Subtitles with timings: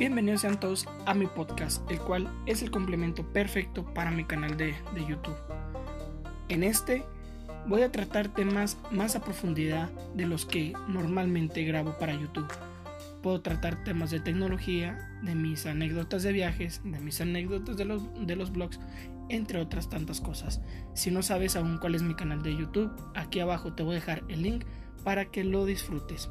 [0.00, 4.56] Bienvenidos sean todos a mi podcast, el cual es el complemento perfecto para mi canal
[4.56, 5.36] de, de YouTube.
[6.48, 7.04] En este
[7.66, 12.48] voy a tratar temas más a profundidad de los que normalmente grabo para YouTube.
[13.22, 18.02] Puedo tratar temas de tecnología, de mis anécdotas de viajes, de mis anécdotas de los,
[18.26, 18.80] de los blogs,
[19.28, 20.62] entre otras tantas cosas.
[20.94, 24.00] Si no sabes aún cuál es mi canal de YouTube, aquí abajo te voy a
[24.00, 24.64] dejar el link
[25.04, 26.30] para que lo disfrutes.